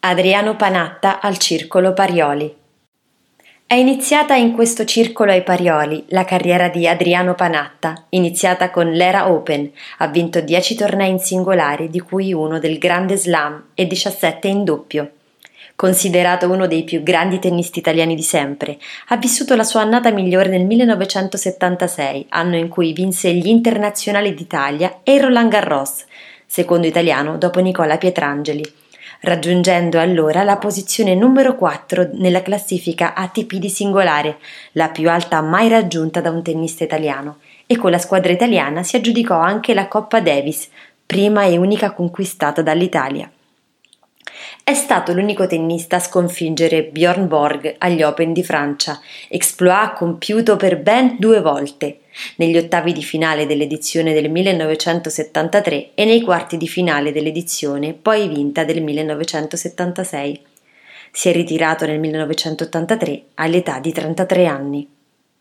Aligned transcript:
Adriano 0.00 0.54
Panatta 0.54 1.18
al 1.18 1.38
Circolo 1.38 1.92
Parioli. 1.92 2.54
È 3.66 3.74
iniziata 3.74 4.36
in 4.36 4.52
questo 4.52 4.84
circolo 4.84 5.32
ai 5.32 5.42
Parioli 5.42 6.04
la 6.10 6.24
carriera 6.24 6.68
di 6.68 6.86
Adriano 6.86 7.34
Panatta, 7.34 8.04
iniziata 8.10 8.70
con 8.70 8.92
l'Era 8.92 9.28
Open, 9.28 9.68
ha 9.98 10.06
vinto 10.06 10.40
10 10.40 10.76
tornei 10.76 11.10
in 11.10 11.18
singolare, 11.18 11.88
di 11.88 11.98
cui 11.98 12.32
uno 12.32 12.60
del 12.60 12.78
Grande 12.78 13.16
Slam 13.16 13.70
e 13.74 13.88
17 13.88 14.46
in 14.46 14.62
doppio. 14.62 15.10
Considerato 15.74 16.48
uno 16.48 16.68
dei 16.68 16.84
più 16.84 17.02
grandi 17.02 17.40
tennisti 17.40 17.80
italiani 17.80 18.14
di 18.14 18.22
sempre, 18.22 18.78
ha 19.08 19.16
vissuto 19.16 19.56
la 19.56 19.64
sua 19.64 19.80
annata 19.80 20.12
migliore 20.12 20.48
nel 20.48 20.64
1976, 20.64 22.26
anno 22.28 22.54
in 22.54 22.68
cui 22.68 22.92
vinse 22.92 23.34
gli 23.34 23.48
internazionali 23.48 24.32
d'Italia 24.32 25.00
e 25.02 25.14
il 25.14 25.22
Roland 25.22 25.50
Garros, 25.50 26.04
secondo 26.46 26.86
italiano 26.86 27.36
dopo 27.36 27.58
Nicola 27.58 27.98
Pietrangeli 27.98 28.86
raggiungendo 29.20 29.98
allora 29.98 30.42
la 30.42 30.56
posizione 30.56 31.14
numero 31.14 31.54
4 31.54 32.10
nella 32.14 32.42
classifica 32.42 33.14
ATP 33.14 33.54
di 33.54 33.68
singolare, 33.68 34.38
la 34.72 34.88
più 34.88 35.10
alta 35.10 35.40
mai 35.40 35.68
raggiunta 35.68 36.20
da 36.20 36.30
un 36.30 36.42
tennista 36.42 36.84
italiano, 36.84 37.38
e 37.66 37.76
con 37.76 37.90
la 37.90 37.98
squadra 37.98 38.32
italiana 38.32 38.82
si 38.82 38.96
aggiudicò 38.96 39.38
anche 39.38 39.74
la 39.74 39.88
Coppa 39.88 40.20
Davis, 40.20 40.68
prima 41.04 41.44
e 41.44 41.56
unica 41.56 41.92
conquistata 41.92 42.62
dall'Italia. 42.62 43.30
È 44.62 44.74
stato 44.74 45.12
l'unico 45.14 45.46
tennista 45.46 45.96
a 45.96 46.00
sconfiggere 46.00 46.84
Bjorn 46.84 47.26
Borg 47.26 47.76
agli 47.78 48.02
Open 48.02 48.32
di 48.32 48.44
Francia, 48.44 49.00
exploit 49.28 49.94
compiuto 49.94 50.56
per 50.56 50.78
ben 50.78 51.16
due 51.18 51.40
volte, 51.40 52.00
negli 52.36 52.56
ottavi 52.56 52.92
di 52.92 53.02
finale 53.02 53.46
dell'edizione 53.46 54.12
del 54.12 54.30
1973 54.30 55.90
e 55.94 56.04
nei 56.04 56.20
quarti 56.20 56.56
di 56.56 56.68
finale 56.68 57.12
dell'edizione 57.12 57.94
poi 57.94 58.28
vinta 58.28 58.64
del 58.64 58.82
1976. 58.82 60.42
Si 61.10 61.28
è 61.28 61.32
ritirato 61.32 61.86
nel 61.86 61.98
1983 61.98 63.22
all'età 63.34 63.78
di 63.78 63.92
33 63.92 64.46
anni. 64.46 64.97